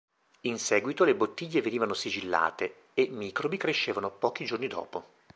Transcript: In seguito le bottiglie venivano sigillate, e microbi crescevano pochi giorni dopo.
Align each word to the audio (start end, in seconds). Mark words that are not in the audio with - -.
In 0.47 0.57
seguito 0.57 1.03
le 1.03 1.13
bottiglie 1.13 1.61
venivano 1.61 1.93
sigillate, 1.93 2.85
e 2.95 3.07
microbi 3.07 3.57
crescevano 3.57 4.09
pochi 4.09 4.45
giorni 4.45 4.65
dopo. 4.65 5.05